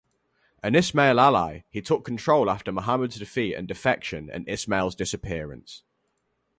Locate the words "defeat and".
3.17-3.67